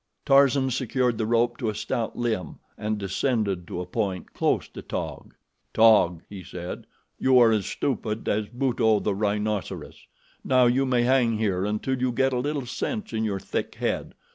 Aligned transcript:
Tarzan 0.25 0.71
secured 0.71 1.19
the 1.19 1.27
rope 1.27 1.57
to 1.57 1.69
a 1.69 1.75
stout 1.75 2.17
limb 2.17 2.57
and 2.75 2.97
descended 2.97 3.67
to 3.67 3.81
a 3.81 3.85
point 3.85 4.33
close 4.33 4.67
to 4.69 4.81
Taug. 4.81 5.35
"Taug," 5.75 6.23
he 6.27 6.43
said, 6.43 6.87
"you 7.19 7.37
are 7.37 7.51
as 7.51 7.67
stupid 7.67 8.27
as 8.27 8.47
Buto, 8.47 8.99
the 8.99 9.13
rhinoceros. 9.13 10.07
Now 10.43 10.65
you 10.65 10.87
may 10.87 11.03
hang 11.03 11.37
here 11.37 11.65
until 11.65 12.01
you 12.01 12.11
get 12.11 12.33
a 12.33 12.39
little 12.39 12.65
sense 12.65 13.13
in 13.13 13.23
your 13.23 13.39
thick 13.39 13.75
head. 13.75 14.15